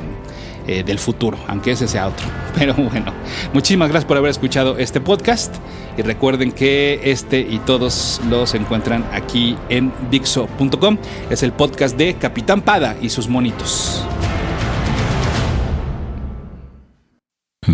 eh, 0.67 0.83
del 0.85 0.99
futuro, 0.99 1.39
aunque 1.47 1.73
ese 1.73 1.89
sea 1.89 2.09
otro. 2.09 2.27
Pero 2.59 2.75
bueno, 2.75 3.13
muchísimas 3.53 3.89
gracias 3.89 4.07
por 4.07 4.17
haber 4.17 4.31
escuchado 4.31 4.79
este 4.79 5.01
podcast 5.01 5.55
y 5.97 6.03
recuerden 6.03 6.53
que 6.53 7.01
este 7.05 7.41
y 7.41 7.59
todos 7.61 8.21
los 8.29 8.55
encuentran 8.55 9.05
aquí 9.13 9.57
en 9.69 9.93
Dixo.com. 10.11 10.99
Es 11.31 11.43
el 11.43 11.53
podcast 11.53 11.97
de 11.97 12.15
Capitán 12.15 12.61
Pada 12.63 12.97
y 13.01 13.09
sus 13.11 13.29
monitos. 13.29 14.05